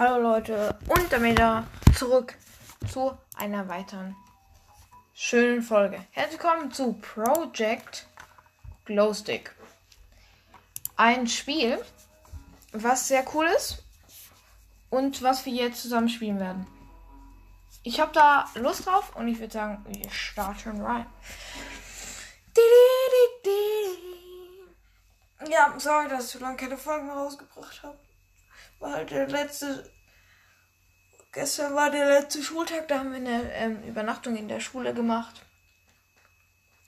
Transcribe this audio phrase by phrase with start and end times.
[0.00, 1.38] Hallo Leute und damit
[1.94, 2.34] zurück
[2.90, 4.16] zu einer weiteren
[5.12, 6.02] schönen Folge.
[6.12, 8.06] Herzlich willkommen zu Project
[8.86, 9.54] Glowstick.
[10.96, 11.84] Ein Spiel,
[12.72, 13.82] was sehr cool ist
[14.88, 16.66] und was wir jetzt zusammen spielen werden.
[17.82, 21.04] Ich habe da Lust drauf und ich würde sagen, wir starten rein.
[25.46, 27.98] Ja, sorry, dass ich so lange keine Folgen rausgebracht habe
[28.80, 29.90] war halt der letzte.
[31.32, 35.46] Gestern war der letzte Schultag, da haben wir eine ähm, Übernachtung in der Schule gemacht.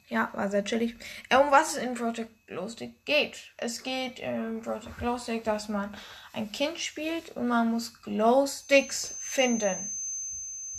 [0.08, 0.96] Ja, war sehr chillig.
[1.28, 3.52] Äh, um was es in Project Glowstick geht.
[3.56, 5.96] Es geht in Project Glowstick, dass man
[6.32, 9.90] ein Kind spielt und man muss Glowsticks finden.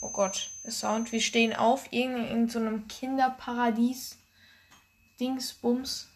[0.02, 1.14] Oh Gott, der Sound.
[1.14, 4.20] Wir stehen auf in, in so einem Kinderparadies.
[5.20, 6.10] Dingsbums.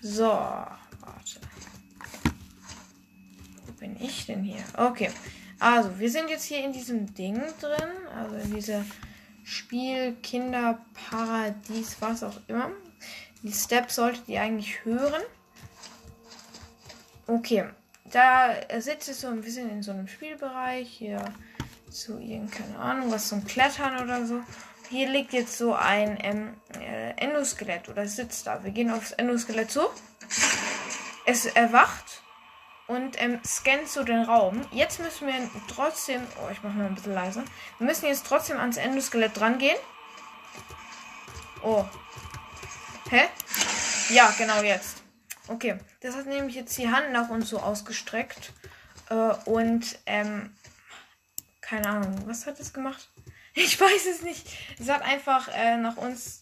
[0.00, 1.40] So, warte
[3.80, 4.62] bin ich denn hier?
[4.76, 5.10] Okay.
[5.58, 7.90] Also, wir sind jetzt hier in diesem Ding drin.
[8.14, 8.84] Also in dieser
[9.42, 12.70] Spiel, Kinder, Paradies, was auch immer.
[13.42, 15.22] Die Steps solltet ihr eigentlich hören.
[17.26, 17.64] Okay.
[18.04, 20.88] Da sitzt es so ein bisschen in so einem Spielbereich.
[20.88, 21.24] Hier
[21.90, 24.40] zu irgendeine keine Ahnung, was zum Klettern oder so.
[24.88, 28.64] Hier liegt jetzt so ein ähm, äh, Endoskelett oder sitzt da.
[28.64, 29.82] Wir gehen aufs Endoskelett zu.
[31.26, 32.22] Es erwacht
[32.90, 34.66] und ähm, scannt so den Raum.
[34.72, 35.34] Jetzt müssen wir
[35.68, 36.26] trotzdem.
[36.42, 37.44] Oh, ich mache mal ein bisschen leiser.
[37.78, 39.76] Wir müssen jetzt trotzdem ans Endoskelett dran gehen.
[41.62, 41.84] Oh.
[43.10, 43.28] Hä?
[44.08, 45.02] Ja, genau jetzt.
[45.46, 45.78] Okay.
[46.00, 48.52] Das hat nämlich jetzt die Hand nach uns so ausgestreckt.
[49.08, 50.56] Äh, und, ähm.
[51.60, 52.22] Keine Ahnung.
[52.26, 53.08] Was hat es gemacht?
[53.52, 54.46] Ich weiß es nicht.
[54.78, 56.39] Es hat einfach äh, nach uns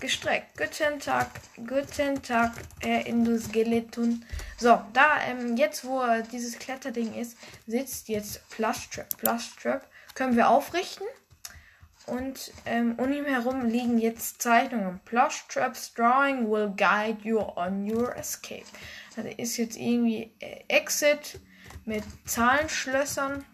[0.00, 0.56] gestreckt.
[0.58, 4.24] Guten Tag, guten Tag, Herr Indusgeletun.
[4.58, 9.16] So, da ähm, jetzt, wo dieses Kletterding ist, sitzt jetzt Plushtrap.
[9.16, 11.06] Plushtrap können wir aufrichten.
[12.06, 15.00] Und ähm, um ihn herum liegen jetzt Zeichnungen.
[15.04, 18.66] Plushtrap's drawing will guide you on your escape.
[19.16, 21.40] Also ist jetzt irgendwie äh, Exit
[21.84, 23.44] mit Zahlenschlössern.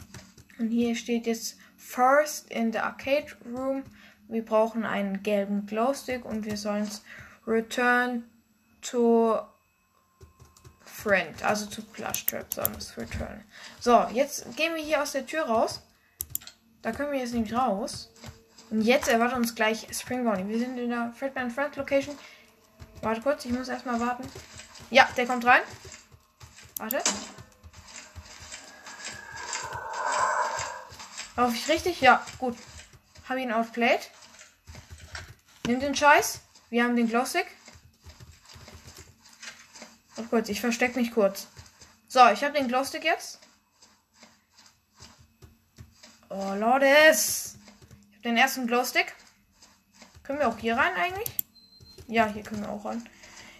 [0.58, 3.84] Und hier steht jetzt First in the Arcade Room
[4.32, 7.03] wir brauchen einen gelben Glowstick und wir sollen es
[7.47, 8.25] return
[8.81, 9.38] to
[10.84, 13.44] friend, also zu Plush Trap sollen wir es return.
[13.81, 15.82] So, jetzt gehen wir hier aus der Tür raus.
[16.81, 18.10] Da können wir jetzt nämlich raus.
[18.70, 20.49] Und jetzt erwartet uns gleich Spring Bonnie.
[20.49, 22.16] Wir sind in der Fredman Friend Location.
[23.03, 24.26] Warte kurz, ich muss erstmal warten.
[24.91, 25.60] Ja, der kommt rein.
[26.78, 27.03] Warte.
[31.37, 32.00] Laufe ich richtig?
[32.00, 32.56] Ja, gut.
[33.28, 34.10] Habe ihn outplayed.
[35.67, 36.41] Nimm den Scheiß.
[36.71, 37.47] Wir haben den Glossick.
[40.17, 41.47] Warte kurz, ich verstecke mich kurz.
[42.09, 43.39] So, ich habe den Glowstick jetzt.
[46.28, 47.56] Oh, Lordes.
[48.11, 49.15] Ich habe den ersten Glowstick.
[50.23, 51.31] Können wir auch hier rein eigentlich?
[52.09, 53.09] Ja, hier können wir auch rein.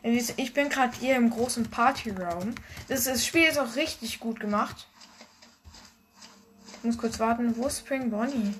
[0.03, 2.55] Ich bin gerade hier im großen Party-Raum.
[2.89, 4.89] Das, das, Spiel ist auch richtig gut gemacht.
[6.79, 7.57] Ich muss kurz warten.
[7.57, 8.55] Wo ist Spring Bonnie?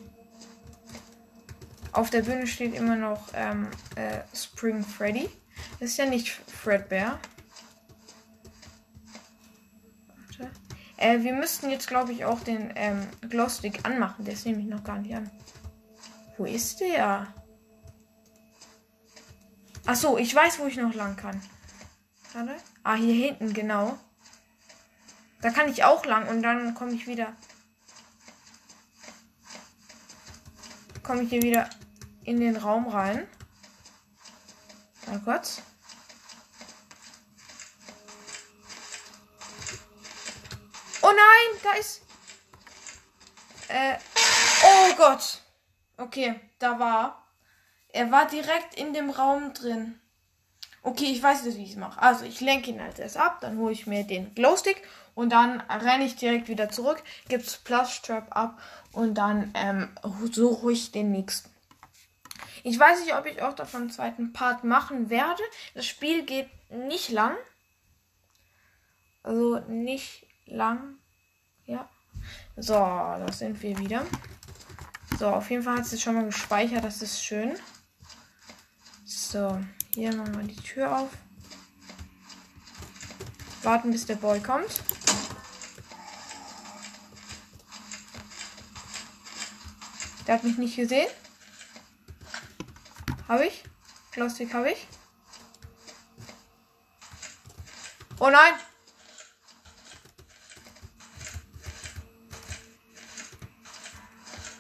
[1.93, 5.29] Auf der Bühne steht immer noch ähm, äh, Spring Freddy.
[5.79, 7.19] Das ist ja nicht Fredbear.
[10.07, 10.51] Warte.
[10.97, 14.25] Äh, wir müssten jetzt, glaube ich, auch den ähm, Glowstick anmachen.
[14.25, 15.31] Der ist nämlich noch gar nicht an.
[16.39, 17.27] Wo ist der?
[19.85, 21.43] Ach so, ich weiß, wo ich noch lang kann.
[22.33, 22.57] Warte.
[22.85, 23.99] Ah, hier hinten, genau.
[25.43, 27.35] Da kann ich auch lang und dann komme ich wieder.
[31.03, 31.69] Komme ich hier wieder
[32.25, 33.27] in den Raum rein.
[35.07, 35.63] Mal kurz.
[41.03, 42.03] Oh nein, da ist.
[43.69, 43.97] Äh.
[44.65, 45.43] Oh Gott.
[45.97, 47.27] Okay, da war.
[47.89, 50.01] Er war direkt in dem Raum drin.
[50.85, 52.01] Okay, ich weiß jetzt, wie ich es mache.
[52.03, 54.83] Also, ich lenke ihn als erst ab, dann hole ich mir den Glowstick
[55.15, 58.61] und dann renne ich direkt wieder zurück, gibt's Plus Trap ab
[58.93, 59.91] und dann ähm,
[60.33, 61.52] suche ich den nächsten.
[62.65, 65.43] Ich weiß nicht, ob ich auch davon einen zweiten Part machen werde.
[65.75, 67.37] Das Spiel geht nicht lang.
[69.23, 70.99] Also nicht lang.
[71.67, 71.89] Ja.
[72.57, 74.07] So, da sind wir wieder.
[75.19, 76.85] So, auf jeden Fall hat es schon mal gespeichert.
[76.85, 77.59] Das ist schön.
[79.05, 79.61] So,
[79.95, 81.11] hier machen wir die Tür auf.
[83.63, 84.83] Warten, bis der Boy kommt.
[90.27, 91.09] Der hat mich nicht gesehen.
[93.33, 93.65] Habe ich?
[94.11, 94.87] Plastik habe ich.
[98.19, 98.53] Oh nein!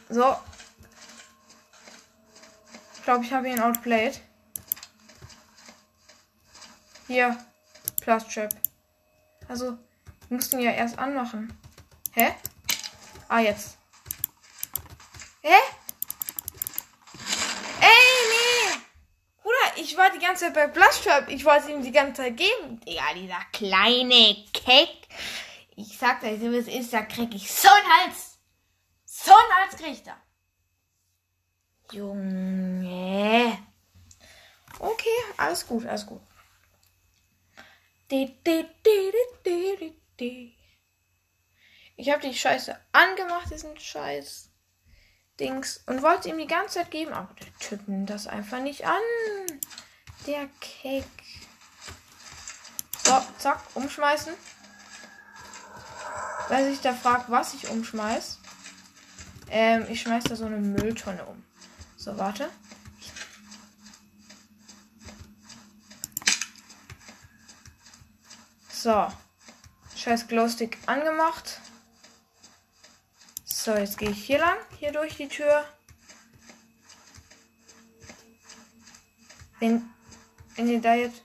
[0.08, 0.38] So.
[2.94, 4.22] Ich glaube, ich habe ihn outplayed.
[7.08, 7.36] Hier.
[8.00, 8.54] Plasttrap.
[9.48, 9.72] Also,
[10.28, 11.52] wir mussten ja erst anmachen.
[12.12, 12.34] Hä?
[13.28, 13.76] Ah, jetzt.
[15.42, 15.58] Hä?
[19.92, 21.28] Ich war die ganze Zeit bei Plus Trap.
[21.28, 22.80] Ich wollte ihm die ganze Zeit geben.
[22.80, 24.88] Digga, dieser kleine Keck.
[25.76, 28.38] Ich sag euch, wie es ist, da krieg ich so einen Hals.
[29.04, 30.16] So einen Hals krieg ich da.
[31.92, 33.58] Junge.
[34.78, 36.22] Okay, alles gut, alles gut.
[41.96, 44.50] Ich habe die Scheiße angemacht, diesen Scheiß
[45.38, 49.00] Dings, und wollte ihm die ganze Zeit geben, aber der Typ das einfach nicht an.
[50.26, 51.04] Der Keck.
[53.04, 54.32] So, zack, umschmeißen.
[56.48, 58.38] Wer sich da fragt, was ich umschmeiß,
[59.50, 61.42] ähm, ich schmeiß da so eine Mülltonne um.
[61.96, 62.50] So, warte.
[68.70, 69.12] So.
[69.96, 71.60] Scheiß Glowstick angemacht.
[73.44, 75.64] So, jetzt gehe ich hier lang, hier durch die Tür.
[79.60, 79.88] Wenn,
[80.56, 81.22] ihr da jetzt.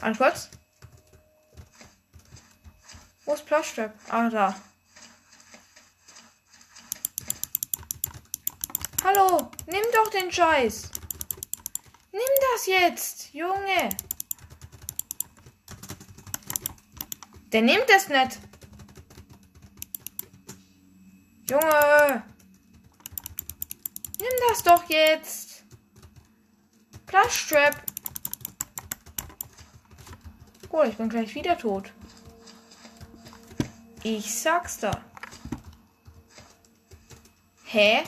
[0.00, 0.48] An kurz.
[3.24, 3.94] Wo ist Plushtrap?
[4.08, 4.54] Ah, da.
[9.04, 10.90] Hallo, nimm doch den Scheiß.
[12.10, 12.20] Nimm
[12.52, 13.88] das jetzt, Junge.
[17.52, 18.38] Der nimmt es nicht.
[21.52, 22.22] Junge.
[24.18, 25.64] Nimm das doch jetzt.
[27.04, 27.76] Plushtrap.
[30.70, 31.92] Oh, ich bin gleich wieder tot.
[34.02, 35.04] Ich sag's da.
[37.64, 38.04] Hä?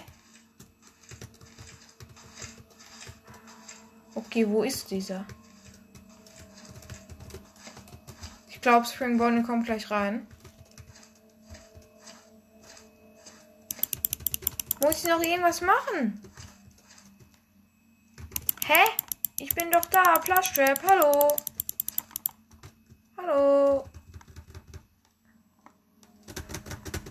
[4.15, 5.27] Okay, wo ist dieser?
[8.49, 10.27] Ich glaube, Springbone kommt gleich rein.
[14.95, 16.23] Muss ich noch irgendwas machen?
[18.65, 18.85] Hä?
[19.41, 20.21] Ich bin doch da.
[20.21, 21.37] Plushtrap, hallo.
[23.17, 23.89] Hallo.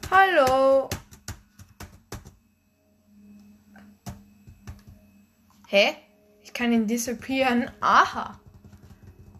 [0.09, 0.89] Hallo.
[5.67, 5.97] Hä?
[6.41, 7.69] Ich kann ihn disappearen.
[7.81, 8.39] Aha.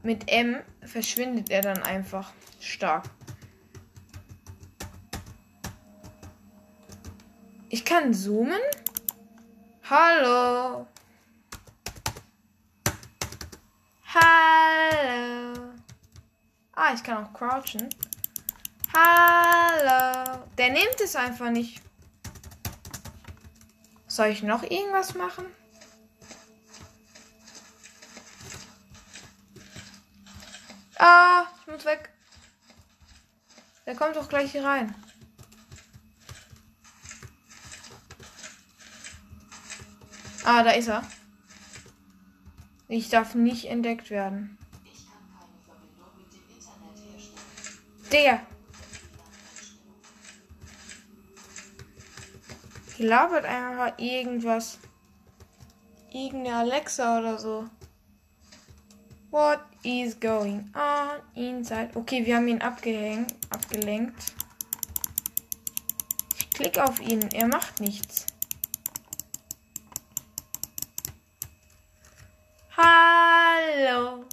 [0.02, 3.06] Mit M verschwindet er dann einfach stark.
[7.74, 8.62] Ich kann zoomen.
[9.90, 10.86] Hallo.
[14.14, 15.74] Hallo.
[16.74, 17.90] Ah, ich kann auch crouchen.
[18.96, 20.44] Hallo.
[20.56, 21.82] Der nimmt es einfach nicht.
[24.06, 25.48] Soll ich noch irgendwas machen?
[31.00, 32.12] Ah, ich muss weg.
[33.88, 34.94] Der kommt doch gleich hier rein.
[40.44, 41.04] Ah, da ist er.
[42.90, 44.58] Ich darf nicht entdeckt werden.
[48.12, 48.42] Der.
[52.98, 54.80] Die labert einfach irgendwas.
[56.12, 57.70] Irgendeine Alexa oder so.
[59.32, 61.90] What is going on inside?
[61.96, 64.34] Okay, wir haben ihn abgehängt, abgelenkt.
[66.38, 68.28] Ich klicke auf ihn, er macht nichts.
[72.76, 74.26] Hallo.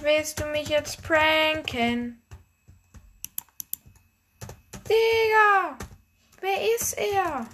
[0.00, 2.22] Willst du mich jetzt pranken?
[4.88, 5.76] Digga!
[6.40, 7.46] Wer ist er?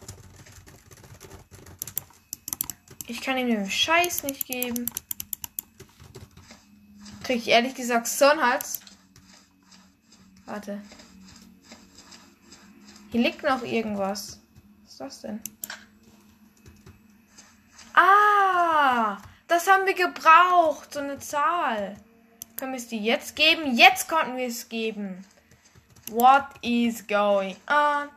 [3.09, 4.87] Ich kann ihm den Scheiß nicht geben.
[7.25, 8.79] Krieg ich ehrlich gesagt so einen Hals.
[10.45, 10.81] Warte.
[13.11, 14.39] Hier liegt noch irgendwas.
[14.85, 15.56] Was ist das denn?
[17.97, 19.19] Ah!
[19.49, 20.93] Das haben wir gebraucht.
[20.93, 21.97] So eine Zahl.
[22.57, 23.77] Können wir es die jetzt geben?
[23.77, 25.25] Jetzt konnten wir es geben.
[26.11, 28.09] What is going on?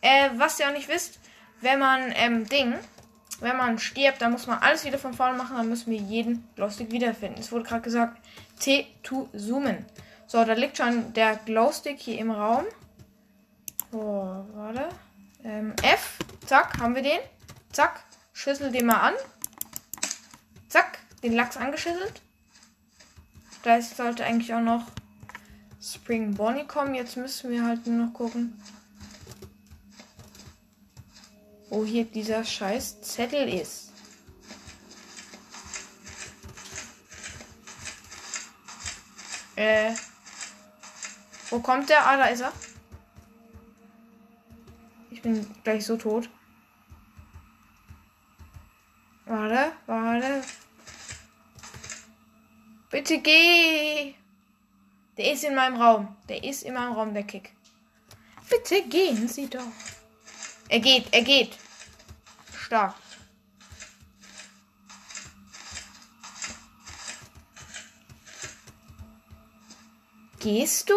[0.00, 1.20] Äh, was ihr auch nicht wisst,
[1.60, 2.74] wenn man, ähm, Ding,
[3.40, 6.48] wenn man stirbt, dann muss man alles wieder von vorne machen, dann müssen wir jeden
[6.56, 7.40] Glowstick wiederfinden.
[7.40, 8.18] Es wurde gerade gesagt,
[8.58, 9.86] T to zoomen.
[10.26, 12.64] So, da liegt schon der Glowstick hier im Raum.
[13.90, 14.88] So, warte.
[15.44, 17.20] Ähm, F, zack, haben wir den.
[17.72, 18.02] Zack,
[18.38, 19.14] schüssel den mal an.
[20.68, 22.22] Zack, den Lachs angeschüsselt.
[23.62, 24.86] Gleich sollte eigentlich auch noch
[25.82, 26.94] Spring Bonnie kommen.
[26.94, 28.62] Jetzt müssen wir halt nur noch gucken,
[31.68, 33.90] wo hier dieser scheiß Zettel ist.
[39.56, 39.92] Äh.
[41.50, 42.06] Wo kommt der?
[42.06, 42.52] Ah, da ist er.
[45.10, 46.30] Ich bin gleich so tot.
[49.28, 50.42] Warte, warte.
[52.88, 54.14] Bitte geh.
[55.18, 56.16] Der ist in meinem Raum.
[56.30, 57.52] Der ist in meinem Raum, der Kick.
[58.48, 59.60] Bitte gehen Sie doch.
[60.70, 61.58] Er geht, er geht.
[62.58, 62.94] Stark.
[70.40, 70.94] Gehst du?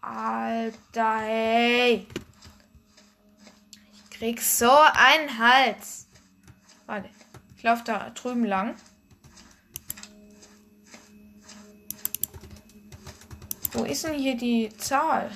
[0.00, 2.08] Alter, hey.
[3.92, 6.08] Ich krieg so einen Hals.
[6.86, 7.17] Warte.
[7.58, 8.76] Ich laufe da drüben lang.
[13.72, 15.28] Wo ist denn hier die Zahl?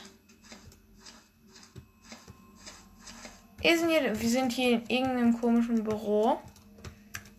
[3.61, 6.41] Ist hier, wir sind hier in irgendeinem komischen Büro.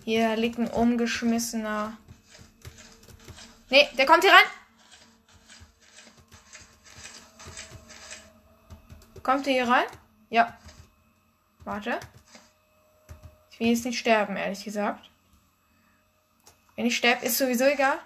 [0.03, 1.97] Hier liegt ein umgeschmissener.
[3.69, 4.45] Nee, der kommt hier rein.
[9.23, 9.85] Kommt er hier rein?
[10.29, 10.57] Ja.
[11.63, 12.01] Warte.
[13.63, 15.09] Will jetzt nicht sterben, ehrlich gesagt.
[16.75, 17.97] Wenn ich sterbe, ist sowieso egal.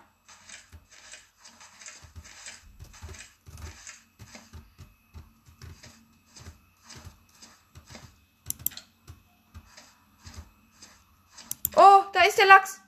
[11.76, 12.80] Oh, da ist der Lachs.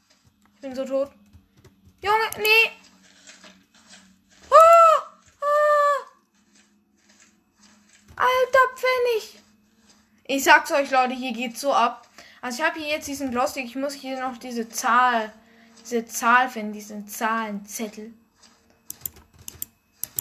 [0.53, 1.11] Ich bin so tot.
[2.03, 2.71] Junge, nee.
[4.51, 5.01] Oh,
[5.41, 6.05] oh.
[8.15, 9.39] Alter Pfennig.
[10.25, 12.08] Ich sag's euch, Leute, hier geht's so ab.
[12.41, 13.65] Also ich habe hier jetzt diesen Glowstick.
[13.65, 15.31] Ich muss hier noch diese Zahl,
[15.81, 18.13] diese Zahl finden, diesen Zahlenzettel.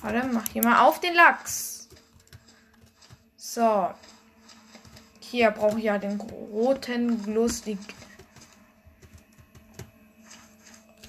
[0.02, 1.88] Warte, mach hier mal auf den Lachs.
[3.37, 3.92] So.
[5.20, 7.78] Hier brauche ich ja den roten Glowstick.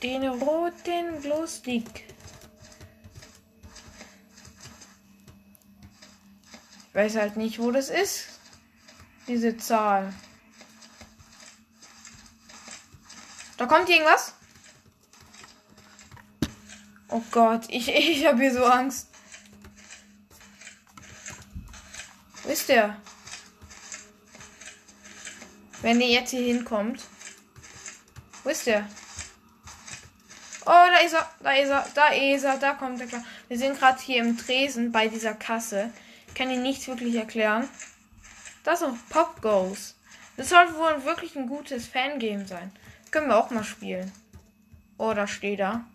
[0.04, 2.06] Den roten Glowstick.
[6.88, 8.28] Ich weiß halt nicht, wo das ist.
[9.28, 10.14] Diese Zahl.
[13.60, 14.34] Da kommt irgendwas.
[17.10, 19.10] Oh Gott, ich, ich habe hier so Angst.
[22.44, 22.96] Wo ist der?
[25.82, 27.04] Wenn der jetzt hier hinkommt.
[28.46, 28.88] Wo ist der?
[30.66, 33.26] Oh, da ist er, da ist er, da ist er, da kommt er klar.
[33.50, 35.92] Wir sind gerade hier im Tresen bei dieser Kasse.
[36.28, 37.68] Ich kann Ihnen nichts wirklich erklären.
[38.64, 39.96] Das ist noch Pop Goes.
[40.38, 42.72] Das soll wohl wirklich ein gutes Fangame sein.
[43.12, 44.12] Können wir auch mal spielen.
[44.98, 45.86] Oh, da steht er.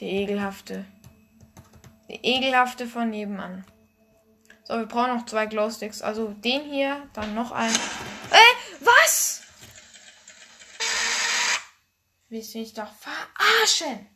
[0.00, 0.84] Der ekelhafte.
[2.08, 3.64] Der ekelhafte von nebenan.
[4.64, 6.02] So, wir brauchen noch zwei Glowsticks.
[6.02, 7.74] Also den hier, dann noch einen.
[7.74, 9.42] Äh, was?
[12.28, 14.08] Willst du mich doch verarschen?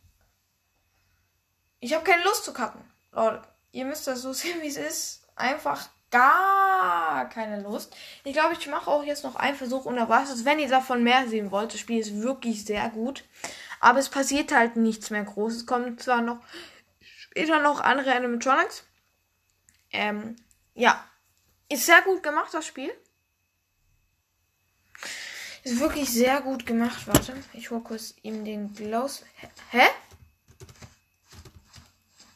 [1.78, 2.82] Ich habe keine Lust zu cutten.
[3.12, 3.42] Leute,
[3.72, 5.28] ihr müsst das so sehen, wie es ist.
[5.36, 7.94] Einfach gar keine Lust.
[8.24, 10.44] Ich glaube, ich mache auch jetzt noch einen Versuch unter Wasser.
[10.44, 13.24] Wenn ihr davon mehr sehen wollt, das Spiel ist wirklich sehr gut.
[13.80, 15.54] Aber es passiert halt nichts mehr groß.
[15.54, 16.38] Es kommen zwar noch
[17.00, 18.84] später noch andere Animatronics.
[19.92, 20.36] Ähm,
[20.74, 21.04] ja.
[21.68, 22.90] Ist sehr gut gemacht, das Spiel.
[25.62, 27.06] Ist wirklich sehr gut gemacht.
[27.06, 29.24] Warte, ich hole kurz ihm den Glows.
[29.70, 29.86] Hä?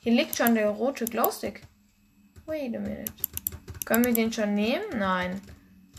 [0.01, 1.63] Hier liegt schon der rote Glowstick.
[2.47, 3.13] Wait a minute.
[3.85, 4.99] Können wir den schon nehmen?
[4.99, 5.43] Nein.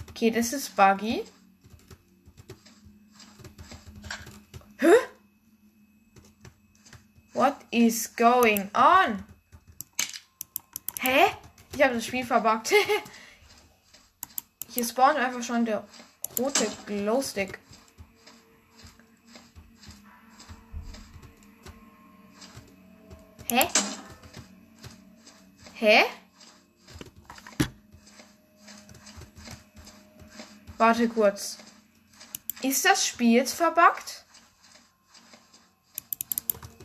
[0.10, 1.24] Okay, das ist Buggy.
[4.78, 4.94] Hä?
[7.34, 9.24] What is going on?
[11.00, 11.26] Hä?
[11.74, 12.70] Ich habe das Spiel verbuggt.
[14.74, 15.86] Hier spawnt einfach schon der
[16.40, 17.60] rote Glowstick.
[23.50, 23.68] Hä?
[25.74, 26.06] Hä?
[30.78, 31.58] Warte kurz.
[32.62, 34.26] Ist das Spiel jetzt verbuggt?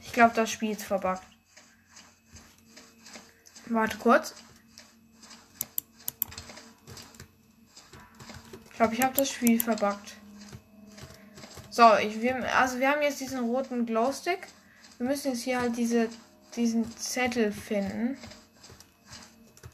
[0.02, 1.22] Ich glaube, das Spiel ist verbuggt.
[3.66, 4.34] Warte kurz.
[8.70, 10.14] Ich glaube, ich habe das Spiel verbuggt.
[11.70, 14.48] So, ich, wir, also wir haben jetzt diesen roten Glowstick.
[14.98, 16.08] Wir müssen jetzt hier halt diese,
[16.56, 18.18] diesen Zettel finden.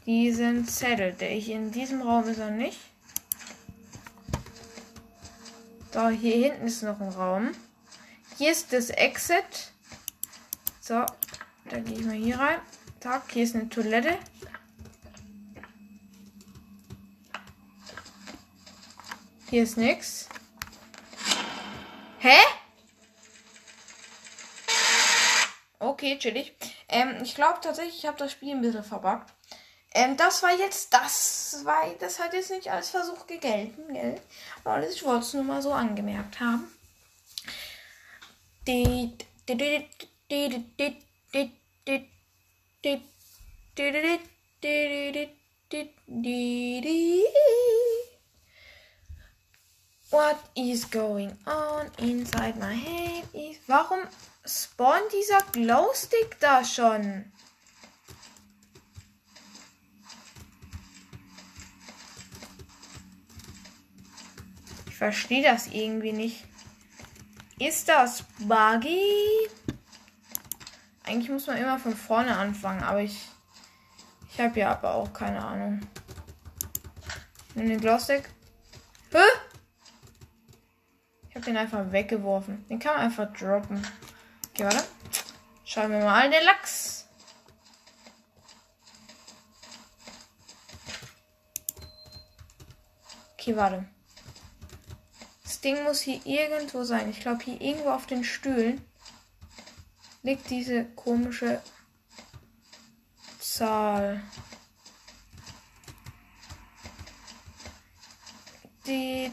[0.05, 2.79] Diesen Zettel, der ich in diesem Raum ist er nicht.
[5.97, 7.55] So, hier hinten ist noch ein Raum.
[8.37, 9.71] Hier ist das Exit.
[10.79, 11.03] So,
[11.71, 12.59] dann gehe ich mal hier rein.
[12.99, 14.15] Zack, hier ist eine Toilette.
[19.49, 20.29] Hier ist nix.
[22.19, 22.37] Hä?
[25.79, 26.53] Okay, chillig.
[26.89, 29.33] Ähm, ich glaube tatsächlich, ich habe das Spiel ein bisschen verbuggt.
[29.97, 34.21] Ähm, das war jetzt das, weil das hat jetzt nicht als Versuch gegelten, gell?
[34.63, 36.71] Aber ich wollte es nur mal so angemerkt haben.
[50.11, 53.23] What is going on inside my head?
[53.65, 54.01] Warum
[54.45, 57.31] spawnt dieser Glowstick da schon?
[64.97, 66.45] Verstehe das irgendwie nicht.
[67.59, 69.49] Ist das buggy?
[71.03, 73.27] Eigentlich muss man immer von vorne anfangen, aber ich
[74.37, 75.81] ich habe ja aber auch keine Ahnung.
[77.55, 78.29] Nimm den Glowstick.
[79.11, 79.17] Hä?
[81.27, 82.63] Ich habe den einfach weggeworfen.
[82.67, 83.81] Den kann man einfach droppen.
[84.51, 84.83] Okay, warte.
[85.65, 87.07] Schauen wir mal den Lachs.
[93.33, 93.87] Okay, warte.
[95.61, 97.09] Ding muss hier irgendwo sein.
[97.09, 98.81] Ich glaube, hier irgendwo auf den Stühlen
[100.23, 101.61] liegt diese komische
[103.39, 104.21] Zahl.
[108.85, 109.31] Die.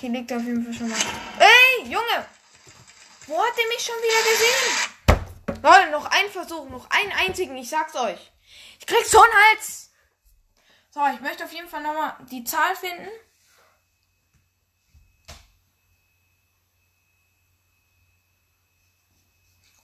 [0.00, 0.98] Hier liegt auf jeden Fall schon mal.
[1.38, 2.26] Ey, Junge!
[3.26, 4.83] Wo hat er mich schon wieder gesehen?
[5.64, 8.20] Leute, noch ein Versuch, noch einen einzigen, ich sag's euch.
[8.78, 9.90] Ich krieg so einen Hals.
[10.90, 13.08] So, ich möchte auf jeden Fall nochmal die Zahl finden.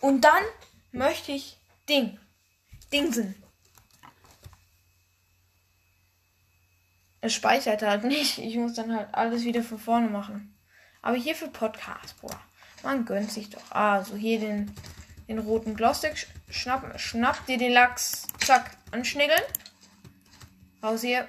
[0.01, 0.45] Und dann
[0.93, 1.57] möchte ich
[1.89, 2.21] Ding.
[2.93, 3.43] Dingsen.
[7.23, 8.37] Es speichert halt nicht.
[8.37, 10.59] Ich muss dann halt alles wieder von vorne machen.
[11.01, 12.39] Aber hier für Podcast, boah.
[12.83, 13.71] Man gönnt sich doch.
[13.71, 14.75] Also hier den,
[15.31, 16.27] den roten Glowstick.
[16.49, 18.27] Schnapp, schnapp dir den Lachs.
[18.45, 18.77] Zack.
[18.91, 19.43] Anschniggeln.
[20.83, 21.29] Raus hier.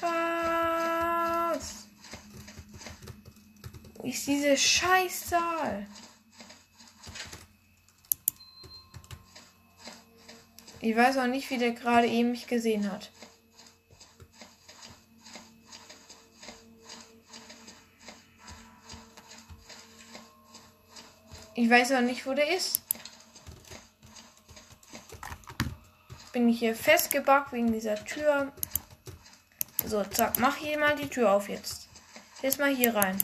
[0.00, 1.88] Raus.
[3.94, 5.88] Wo ist diese Scheißzahl?
[10.80, 13.10] Ich weiß auch nicht, wie der gerade eben mich gesehen hat.
[21.60, 22.82] Ich weiß auch nicht, wo der ist.
[26.32, 28.52] Bin ich hier festgebackt wegen dieser Tür.
[29.84, 31.88] So, zack, mach hier mal die Tür auf jetzt.
[32.42, 33.18] Jetzt mal hier rein.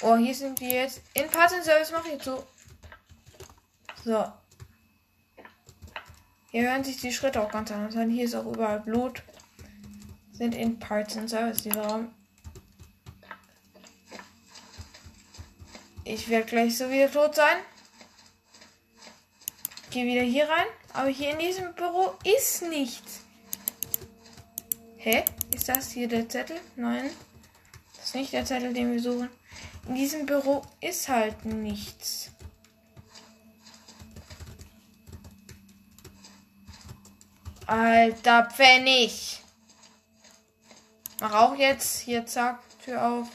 [0.00, 1.02] Oh, hier sind wir jetzt.
[1.14, 2.46] In Parts and Service mach ich zu.
[4.04, 4.32] So.
[6.52, 8.10] Hier hören sich die Schritte auch ganz anders an.
[8.10, 9.24] Hier ist auch überall Blut.
[10.30, 12.14] Sind in Parts and Service dieser Raum.
[16.12, 17.58] Ich werde gleich so wieder tot sein.
[19.90, 20.66] Gehe wieder hier rein.
[20.92, 23.20] Aber hier in diesem Büro ist nichts.
[24.96, 25.24] Hä?
[25.54, 26.60] Ist das hier der Zettel?
[26.74, 27.10] Nein.
[27.94, 29.30] Das ist nicht der Zettel, den wir suchen.
[29.86, 32.32] In diesem Büro ist halt nichts.
[37.66, 39.40] Alter Pfennig.
[41.20, 42.00] Mach auch jetzt.
[42.00, 42.60] Hier, zack.
[42.84, 43.28] Tür auf.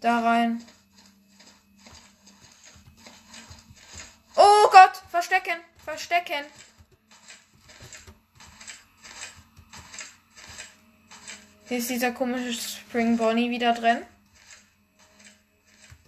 [0.00, 0.64] Da rein.
[4.42, 5.02] Oh Gott.
[5.10, 5.58] Verstecken.
[5.84, 6.46] Verstecken.
[11.68, 13.98] Hier ist dieser komische Spring Bonnie wieder drin.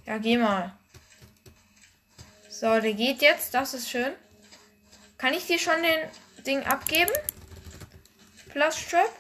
[0.06, 0.72] Ja, geh mal.
[2.48, 3.52] So, der geht jetzt.
[3.52, 4.14] Das ist schön.
[5.18, 7.12] Kann ich dir schon den Ding abgeben?
[8.48, 9.14] Plus Strap?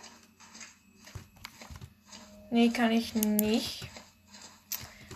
[2.50, 3.86] Nee, kann ich nicht.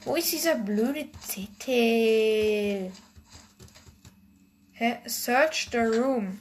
[0.05, 2.93] Wo ist dieser blöde Zettel?
[4.79, 4.99] Hä?
[5.07, 6.39] Search the room.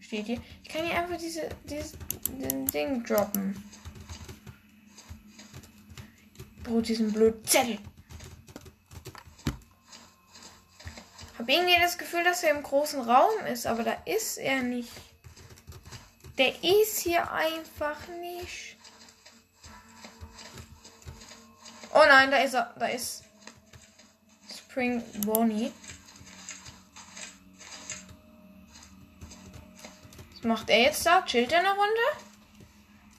[0.00, 0.40] Steht hier.
[0.62, 1.94] Ich kann hier einfach diese, dieses
[2.72, 3.60] Ding droppen.
[6.62, 7.78] Brot diesen blöden Zettel.
[11.38, 14.92] Hab irgendwie das Gefühl, dass er im großen Raum ist, aber da ist er nicht.
[16.38, 18.76] Der ist hier einfach nicht.
[21.92, 22.74] Oh nein, da ist er.
[22.78, 23.24] Da ist
[24.56, 25.72] Spring Bonnie.
[30.46, 31.22] Macht er jetzt da?
[31.22, 32.26] Chillt er eine Runde?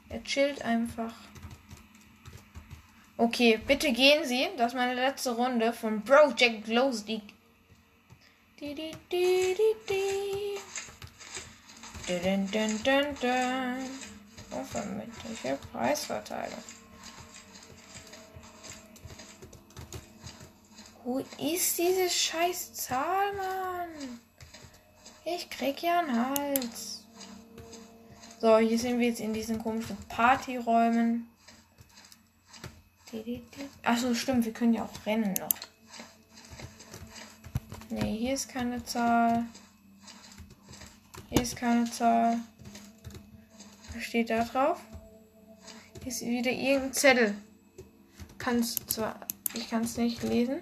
[0.10, 1.14] Er chillt einfach.
[3.18, 4.48] Okay, bitte gehen Sie.
[4.58, 7.24] Das ist meine letzte Runde von Project Glow Stick.
[8.60, 10.58] Di, di, di, di, di.
[12.08, 13.90] Dun, dun, dun, dun.
[14.52, 16.64] Unvermittliche Preisverteilung.
[21.04, 24.20] Wo ist diese scheiß Zahl, Mann?
[25.26, 26.97] Ich krieg ja einen Hals.
[28.40, 31.28] So, hier sind wir jetzt in diesen komischen Partyräumen.
[33.84, 35.50] Achso, stimmt, wir können ja auch rennen noch.
[37.90, 39.46] Ne, hier ist keine Zahl.
[41.30, 42.38] Hier ist keine Zahl.
[43.96, 44.80] Was steht da drauf?
[46.04, 47.36] Hier ist wieder irgendein Zettel.
[48.38, 49.20] Kannst zwar,
[49.56, 50.62] ich kann es nicht lesen.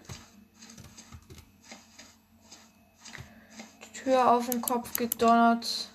[3.83, 5.89] Die Tür auf den Kopf gedonnert.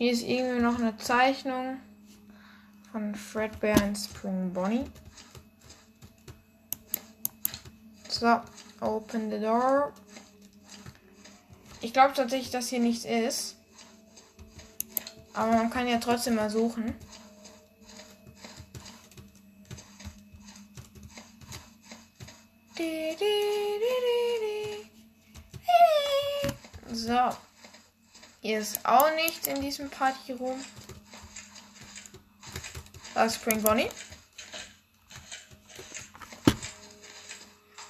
[0.00, 1.76] Hier ist irgendwie noch eine Zeichnung
[2.90, 4.90] von Fredbear und Spring Bonnie.
[8.08, 8.40] So,
[8.80, 9.92] open the door.
[11.82, 13.56] Ich glaube tatsächlich, dass hier nichts ist.
[15.34, 16.94] Aber man kann ja trotzdem mal suchen.
[26.90, 27.49] So.
[28.42, 30.64] Hier ist auch nichts in diesem Partyroom.
[33.14, 33.90] Da ist Spring Bonnie.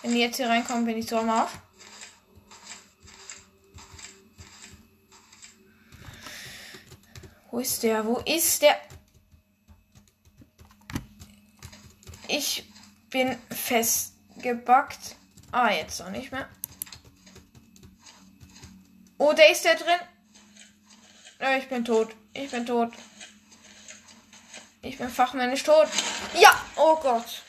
[0.03, 1.53] Wenn die jetzt hier reinkommen, bin ich so am Arsch.
[7.51, 8.05] Wo ist der?
[8.05, 8.77] Wo ist der?
[12.27, 12.69] Ich
[13.11, 15.17] bin festgebackt.
[15.53, 16.49] Ah, jetzt noch nicht mehr.
[19.19, 20.01] Oh, der ist der drin.
[21.59, 22.09] Ich bin tot.
[22.35, 22.93] Ich bin tot.
[24.83, 25.89] Ich bin fachmännisch tot.
[26.39, 27.43] Ja, oh Gott.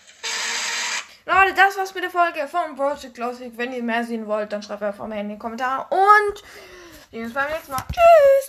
[1.25, 3.51] Leute, das war's mit der Folge von Project Classic.
[3.56, 5.88] Wenn ihr mehr sehen wollt, dann schreibt einfach mal in die Kommentare.
[5.89, 6.43] Und
[7.12, 7.84] wir sehen uns beim nächsten Mal.
[7.91, 8.32] Tschüss.